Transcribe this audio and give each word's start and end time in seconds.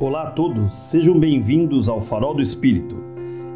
Olá 0.00 0.22
a 0.22 0.30
todos, 0.30 0.72
sejam 0.72 1.20
bem-vindos 1.20 1.86
ao 1.86 2.00
Farol 2.00 2.32
do 2.32 2.40
Espírito. 2.40 2.96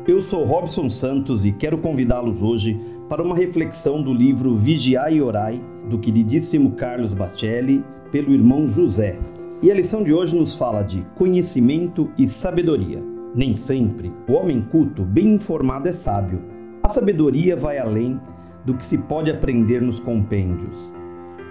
Eu 0.07 0.21
sou 0.21 0.45
Robson 0.45 0.91
Santos 0.91 1.43
e 1.43 1.51
quero 1.51 1.79
convidá-los 1.79 2.43
hoje 2.43 2.79
para 3.09 3.23
uma 3.23 3.35
reflexão 3.35 4.03
do 4.03 4.13
livro 4.13 4.55
Vigiai 4.55 5.15
e 5.15 5.23
Orai, 5.23 5.59
do 5.89 5.99
queridíssimo 5.99 6.73
Carlos 6.73 7.15
Bacelli, 7.15 7.83
pelo 8.13 8.35
irmão 8.35 8.69
José. 8.69 9.19
E 9.63 9.71
a 9.71 9.75
lição 9.75 10.05
de 10.05 10.13
hoje 10.13 10.37
nos 10.37 10.55
fala 10.55 10.83
de 10.83 11.01
conhecimento 11.17 12.11
e 12.19 12.27
sabedoria. 12.27 13.03
Nem 13.35 13.57
sempre 13.57 14.13
o 14.29 14.35
homem 14.35 14.61
culto, 14.61 15.03
bem 15.03 15.33
informado, 15.33 15.89
é 15.89 15.93
sábio. 15.93 16.43
A 16.83 16.91
sabedoria 16.91 17.57
vai 17.57 17.79
além 17.79 18.21
do 18.67 18.75
que 18.75 18.85
se 18.85 18.99
pode 18.99 19.31
aprender 19.31 19.81
nos 19.81 19.99
compêndios. 19.99 20.93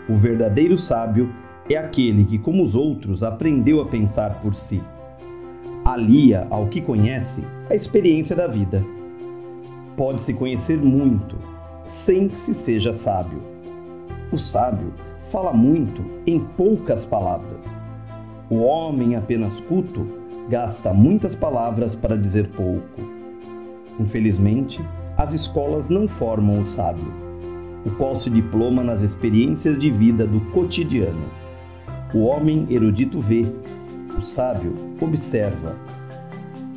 O 0.07 0.14
verdadeiro 0.14 0.78
sábio 0.78 1.34
é 1.70 1.77
aquele 1.77 2.25
que, 2.25 2.38
como 2.38 2.64
os 2.64 2.75
outros, 2.75 3.23
aprendeu 3.23 3.82
a 3.82 3.86
pensar 3.86 4.39
por 4.41 4.54
si. 4.54 4.82
Alia 5.86 6.47
ao 6.50 6.68
que 6.68 6.82
conhece 6.82 7.43
a 7.69 7.75
experiência 7.75 8.36
da 8.36 8.47
vida. 8.47 8.83
Pode-se 9.96 10.33
conhecer 10.33 10.78
muito 10.78 11.38
sem 11.86 12.28
que 12.28 12.39
se 12.39 12.54
seja 12.54 12.93
sábio. 12.93 13.41
O 14.32 14.38
sábio 14.38 14.93
fala 15.29 15.54
muito 15.54 16.04
em 16.25 16.39
poucas 16.39 17.05
palavras. 17.05 17.80
O 18.50 18.57
homem 18.57 19.16
apenas 19.16 19.60
culto 19.60 20.07
gasta 20.50 20.93
muitas 20.93 21.36
palavras 21.36 21.96
para 21.96 22.18
dizer 22.18 22.50
pouco. 22.50 23.02
Infelizmente, 24.00 24.82
as 25.18 25.33
escolas 25.33 25.89
não 25.89 26.07
formam 26.07 26.61
o 26.61 26.66
sábio, 26.66 27.14
o 27.86 27.91
qual 27.91 28.16
se 28.16 28.30
diploma 28.30 28.83
nas 28.83 29.02
experiências 29.02 29.77
de 29.77 29.91
vida 29.91 30.25
do 30.25 30.41
cotidiano. 30.52 31.43
O 32.14 32.26
homem 32.26 32.67
erudito 32.70 33.20
vê, 33.20 33.44
o 34.16 34.22
sábio 34.22 34.76
observa. 35.02 35.76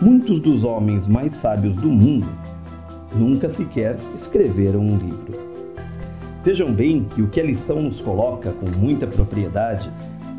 Muitos 0.01 0.41
dos 0.41 0.65
homens 0.65 1.07
mais 1.07 1.37
sábios 1.37 1.77
do 1.77 1.91
mundo 1.91 2.27
nunca 3.15 3.47
sequer 3.47 3.98
escreveram 4.15 4.81
um 4.81 4.97
livro. 4.97 5.34
Vejam 6.43 6.73
bem 6.73 7.05
que 7.05 7.20
o 7.20 7.28
que 7.28 7.39
a 7.39 7.45
lição 7.45 7.83
nos 7.83 8.01
coloca 8.01 8.51
com 8.51 8.67
muita 8.78 9.06
propriedade 9.06 9.93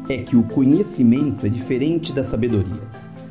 é 0.09 0.17
que 0.17 0.35
o 0.35 0.41
conhecimento 0.41 1.45
é 1.45 1.49
diferente 1.49 2.11
da 2.11 2.23
sabedoria. 2.23 2.81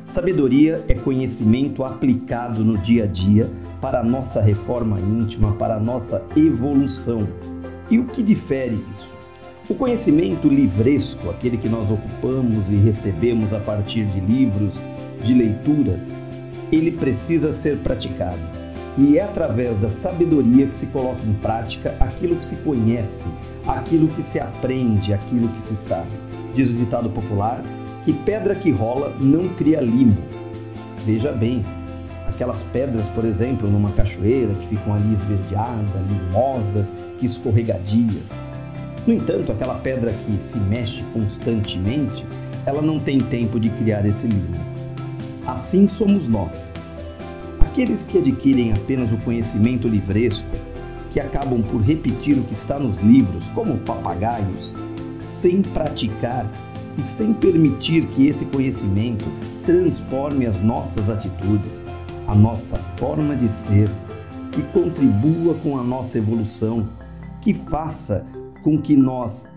Sabedoria 0.07 0.85
é 0.87 0.93
conhecimento 0.93 1.83
aplicado 1.83 2.63
no 2.63 2.77
dia 2.77 3.03
a 3.03 3.07
dia 3.07 3.51
para 3.81 3.99
a 3.99 4.03
nossa 4.03 4.39
reforma 4.39 5.01
íntima, 5.01 5.51
para 5.55 5.75
a 5.75 5.79
nossa 5.79 6.23
evolução. 6.33 7.27
E 7.89 7.99
o 7.99 8.05
que 8.05 8.23
difere 8.23 8.81
isso? 8.89 9.17
O 9.69 9.75
conhecimento 9.75 10.47
livresco, 10.47 11.29
aquele 11.29 11.57
que 11.57 11.67
nós 11.67 11.91
ocupamos 11.91 12.71
e 12.71 12.75
recebemos 12.75 13.51
a 13.51 13.59
partir 13.59 14.05
de 14.05 14.21
livros, 14.21 14.81
de 15.21 15.33
leituras, 15.33 16.15
ele 16.71 16.89
precisa 16.89 17.51
ser 17.51 17.79
praticado. 17.79 18.39
E 18.97 19.17
é 19.17 19.23
através 19.23 19.75
da 19.75 19.89
sabedoria 19.89 20.67
que 20.67 20.75
se 20.77 20.85
coloca 20.85 21.21
em 21.21 21.33
prática 21.33 21.97
aquilo 21.99 22.37
que 22.37 22.45
se 22.45 22.55
conhece, 22.55 23.27
aquilo 23.67 24.07
que 24.07 24.21
se 24.21 24.39
aprende, 24.39 25.13
aquilo 25.13 25.49
que 25.49 25.61
se 25.61 25.75
sabe. 25.75 26.11
Diz 26.53 26.71
o 26.71 26.73
ditado 26.73 27.09
popular 27.09 27.61
que 28.05 28.13
pedra 28.13 28.55
que 28.55 28.71
rola 28.71 29.17
não 29.19 29.49
cria 29.49 29.81
limo. 29.81 30.17
Veja 31.05 31.33
bem, 31.33 31.61
aquelas 32.25 32.63
pedras, 32.63 33.09
por 33.09 33.25
exemplo, 33.25 33.69
numa 33.69 33.91
cachoeira 33.91 34.53
que 34.53 34.67
ficam 34.67 34.93
ali 34.93 35.13
esverdeadas, 35.13 35.91
limosas, 36.09 36.93
escorregadias. 37.21 38.45
No 39.07 39.13
entanto, 39.13 39.53
aquela 39.53 39.75
pedra 39.75 40.11
que 40.11 40.37
se 40.43 40.59
mexe 40.59 41.01
constantemente, 41.13 42.25
ela 42.65 42.81
não 42.81 42.99
tem 42.99 43.17
tempo 43.19 43.57
de 43.57 43.69
criar 43.69 44.05
esse 44.05 44.27
limo. 44.27 44.59
Assim 45.45 45.87
somos 45.87 46.27
nós. 46.27 46.73
Aqueles 47.61 48.03
que 48.03 48.17
adquirem 48.17 48.73
apenas 48.73 49.13
o 49.13 49.17
conhecimento 49.19 49.87
livresco, 49.87 50.49
que 51.13 51.21
acabam 51.21 51.63
por 51.63 51.81
repetir 51.81 52.37
o 52.37 52.43
que 52.43 52.53
está 52.53 52.77
nos 52.77 52.99
livros, 52.99 53.47
como 53.49 53.77
papagaios, 53.77 54.75
sem 55.21 55.61
praticar 55.61 56.45
e 56.97 57.01
sem 57.01 57.33
permitir 57.33 58.07
que 58.07 58.27
esse 58.27 58.43
conhecimento 58.43 59.23
transforme 59.65 60.45
as 60.45 60.59
nossas 60.59 61.09
atitudes, 61.09 61.85
a 62.27 62.35
nossa 62.35 62.77
forma 62.97 63.37
de 63.37 63.47
ser, 63.47 63.89
que 64.51 64.61
contribua 64.73 65.55
com 65.55 65.79
a 65.79 65.83
nossa 65.83 66.17
evolução, 66.17 66.89
que 67.39 67.53
faça 67.53 68.25
com 68.67 68.77
que 68.77 68.97
nós 68.97 69.49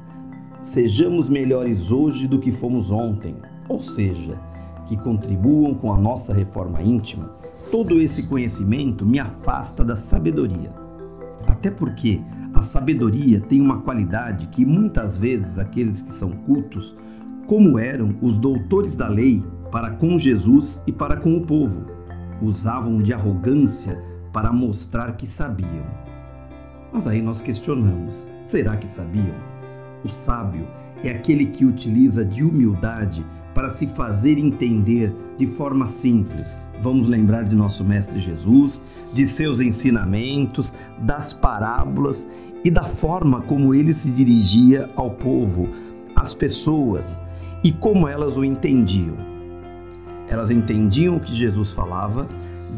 sejamos 0.60 1.28
melhores 1.28 1.90
hoje 1.90 2.28
do 2.28 2.38
que 2.38 2.52
fomos 2.52 2.92
ontem, 2.92 3.34
ou 3.68 3.80
seja, 3.80 4.38
que 4.86 4.96
contribuam 4.96 5.74
com 5.74 5.92
a 5.92 5.98
nossa 5.98 6.32
reforma 6.32 6.80
íntima, 6.80 7.24
todo 7.72 8.00
esse 8.00 8.28
conhecimento 8.28 9.04
me 9.04 9.18
afasta 9.18 9.82
da 9.82 9.96
sabedoria. 9.96 10.72
Até 11.48 11.72
porque 11.72 12.22
a 12.54 12.62
sabedoria 12.62 13.40
tem 13.40 13.60
uma 13.60 13.80
qualidade 13.80 14.46
que 14.46 14.64
muitas 14.64 15.18
vezes 15.18 15.58
aqueles 15.58 16.00
que 16.00 16.12
são 16.12 16.30
cultos, 16.30 16.96
como 17.48 17.80
eram 17.80 18.14
os 18.22 18.38
doutores 18.38 18.94
da 18.94 19.08
lei 19.08 19.42
para 19.72 19.90
com 19.90 20.20
Jesus 20.20 20.80
e 20.86 20.92
para 20.92 21.16
com 21.16 21.36
o 21.36 21.44
povo, 21.44 21.84
usavam 22.40 23.02
de 23.02 23.12
arrogância 23.12 24.00
para 24.32 24.52
mostrar 24.52 25.16
que 25.16 25.26
sabiam. 25.26 25.99
Mas 26.92 27.06
aí 27.06 27.22
nós 27.22 27.40
questionamos: 27.40 28.28
será 28.42 28.76
que 28.76 28.90
sabiam? 28.90 29.34
O 30.04 30.08
sábio 30.08 30.66
é 31.02 31.10
aquele 31.10 31.46
que 31.46 31.64
utiliza 31.64 32.24
de 32.24 32.42
humildade 32.42 33.24
para 33.54 33.70
se 33.70 33.86
fazer 33.86 34.38
entender 34.38 35.14
de 35.36 35.46
forma 35.46 35.86
simples. 35.88 36.60
Vamos 36.80 37.06
lembrar 37.06 37.44
de 37.44 37.54
nosso 37.54 37.84
Mestre 37.84 38.18
Jesus, 38.18 38.80
de 39.12 39.26
seus 39.26 39.60
ensinamentos, 39.60 40.72
das 40.98 41.32
parábolas 41.32 42.26
e 42.64 42.70
da 42.70 42.84
forma 42.84 43.40
como 43.42 43.74
ele 43.74 43.92
se 43.92 44.10
dirigia 44.10 44.88
ao 44.94 45.10
povo, 45.10 45.68
às 46.14 46.32
pessoas 46.32 47.20
e 47.62 47.72
como 47.72 48.08
elas 48.08 48.36
o 48.36 48.44
entendiam. 48.44 49.16
Elas 50.28 50.50
entendiam 50.50 51.16
o 51.16 51.20
que 51.20 51.34
Jesus 51.34 51.72
falava 51.72 52.28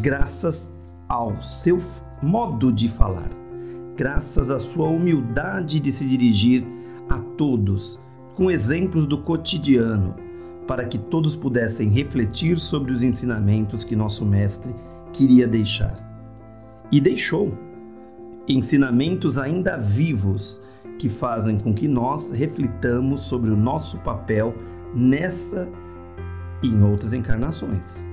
graças 0.01 0.77
ao 1.09 1.41
seu 1.43 1.81
modo 2.23 2.73
de 2.73 2.89
falar 2.89 3.42
graças 4.03 4.51
à 4.51 4.59
sua 4.59 4.89
humildade 4.89 5.79
de 5.79 5.93
se 5.93 6.05
dirigir 6.05 6.67
a 7.09 7.21
todos, 7.21 8.01
com 8.35 8.51
exemplos 8.51 9.07
do 9.07 9.17
cotidiano, 9.17 10.17
para 10.67 10.87
que 10.87 10.99
todos 10.99 11.37
pudessem 11.37 11.89
refletir 11.89 12.59
sobre 12.59 12.91
os 12.91 13.05
ensinamentos 13.05 13.85
que 13.85 13.95
nosso 13.95 14.25
Mestre 14.25 14.75
queria 15.13 15.47
deixar. 15.47 15.95
E 16.91 17.01
deixou 17.01 17.57
ensinamentos 18.49 19.39
ainda 19.39 19.77
vivos 19.77 20.61
que 20.99 21.09
fazem 21.09 21.57
com 21.61 21.73
que 21.73 21.87
nós 21.87 22.29
reflitamos 22.31 23.21
sobre 23.21 23.53
o 23.53 23.57
nosso 23.57 24.01
papel 24.01 24.53
nessa 24.93 25.71
e 26.61 26.67
em 26.67 26.83
outras 26.83 27.13
encarnações, 27.13 28.05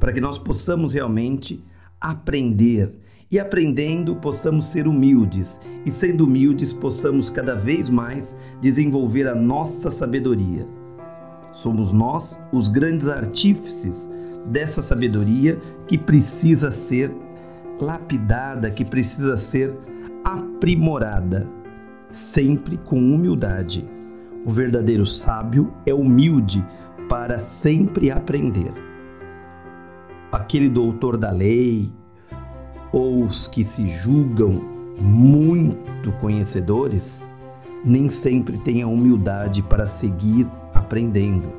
para 0.00 0.12
que 0.12 0.20
nós 0.20 0.40
possamos 0.40 0.92
realmente 0.92 1.64
aprender 2.00 2.90
e 3.30 3.38
aprendendo 3.38 4.16
possamos 4.16 4.66
ser 4.66 4.88
humildes 4.88 5.58
e 5.86 5.90
sendo 5.90 6.24
humildes 6.24 6.72
possamos 6.72 7.30
cada 7.30 7.54
vez 7.54 7.88
mais 7.88 8.36
desenvolver 8.60 9.28
a 9.28 9.34
nossa 9.34 9.88
sabedoria. 9.90 10.66
Somos 11.52 11.92
nós 11.92 12.42
os 12.52 12.68
grandes 12.68 13.06
artífices 13.06 14.10
dessa 14.46 14.82
sabedoria 14.82 15.58
que 15.86 15.96
precisa 15.96 16.70
ser 16.70 17.12
lapidada, 17.80 18.70
que 18.70 18.84
precisa 18.84 19.36
ser 19.36 19.76
aprimorada, 20.24 21.46
sempre 22.12 22.76
com 22.78 22.98
humildade. 22.98 23.88
O 24.44 24.50
verdadeiro 24.50 25.06
sábio 25.06 25.72
é 25.86 25.94
humilde 25.94 26.64
para 27.08 27.38
sempre 27.38 28.10
aprender. 28.10 28.72
Aquele 30.32 30.68
doutor 30.68 31.16
da 31.16 31.30
lei, 31.30 31.90
ou 32.92 33.24
os 33.24 33.46
que 33.46 33.64
se 33.64 33.86
julgam 33.86 34.60
muito 35.00 36.12
conhecedores, 36.20 37.26
nem 37.84 38.08
sempre 38.08 38.58
têm 38.58 38.82
a 38.82 38.86
humildade 38.86 39.62
para 39.62 39.86
seguir 39.86 40.46
aprendendo. 40.74 41.52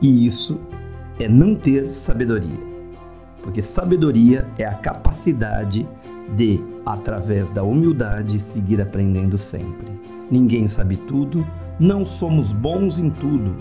E 0.00 0.26
isso 0.26 0.60
é 1.20 1.28
não 1.28 1.54
ter 1.54 1.92
sabedoria. 1.92 2.74
Porque 3.42 3.62
sabedoria 3.62 4.46
é 4.58 4.64
a 4.64 4.74
capacidade 4.74 5.86
de, 6.36 6.60
através 6.84 7.50
da 7.50 7.62
humildade, 7.62 8.40
seguir 8.40 8.80
aprendendo 8.80 9.36
sempre. 9.36 9.88
Ninguém 10.30 10.66
sabe 10.66 10.96
tudo, 10.96 11.46
não 11.78 12.06
somos 12.06 12.52
bons 12.52 12.98
em 12.98 13.10
tudo 13.10 13.54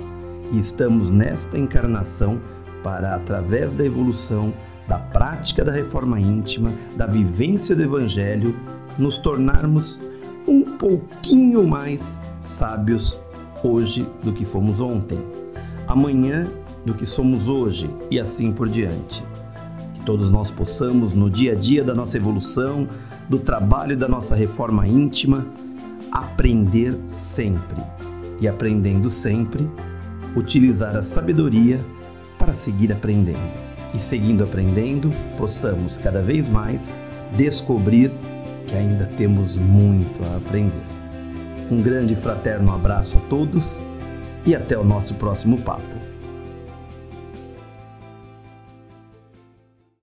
e 0.52 0.58
estamos 0.58 1.12
nesta 1.12 1.58
encarnação 1.58 2.40
para, 2.84 3.16
através 3.16 3.74
da 3.74 3.86
evolução, 3.86 4.54
da 4.88 5.00
prática 5.00 5.64
da 5.64 5.72
reforma 5.72 6.20
íntima, 6.20 6.72
da 6.96 7.06
vivência 7.06 7.76
do 7.76 7.84
Evangelho, 7.84 8.56
nos 8.98 9.18
tornarmos 9.18 10.00
um 10.48 10.78
pouquinho 10.78 11.66
mais 11.68 12.22
sábios 12.42 13.18
hoje 13.64 14.08
do 14.22 14.34
que 14.34 14.44
fomos 14.44 14.82
ontem. 14.82 15.18
Amanhã 15.88 16.48
do 16.86 16.94
que 16.94 17.06
somos 17.06 17.48
hoje 17.48 17.90
e 18.12 18.20
assim 18.20 18.52
por 18.52 18.68
diante. 18.68 19.24
Que 19.94 20.02
todos 20.06 20.30
nós 20.30 20.52
possamos, 20.52 21.14
no 21.14 21.30
dia 21.30 21.54
a 21.54 21.56
dia 21.56 21.84
da 21.84 21.94
nossa 21.94 22.18
evolução, 22.18 22.88
do 23.30 23.40
trabalho 23.40 23.96
da 23.96 24.08
nossa 24.08 24.36
reforma 24.36 24.86
íntima, 24.86 25.48
aprender 26.12 26.98
sempre. 27.10 27.82
E 28.42 28.48
aprendendo 28.48 29.10
sempre, 29.10 29.70
utilizar 30.36 30.96
a 30.98 31.02
sabedoria 31.02 31.80
para 32.38 32.54
seguir 32.54 32.92
aprendendo. 32.92 33.73
E 33.94 34.00
seguindo 34.00 34.44
aprendendo, 34.44 35.12
possamos 35.38 36.00
cada 36.00 36.22
vez 36.22 36.50
mais 36.50 36.98
descobrir 37.36 38.12
que 38.68 38.76
ainda 38.76 39.06
temos 39.18 39.56
muito 39.56 40.24
a 40.26 40.38
aprender. 40.38 40.82
Um 41.70 41.82
grande 41.82 42.16
fraterno 42.16 42.74
abraço 42.74 43.18
a 43.18 43.22
todos 43.22 43.80
e 44.46 44.56
até 44.56 44.78
o 44.78 44.84
nosso 44.84 45.16
próximo 45.16 45.62
papo. 45.62 46.13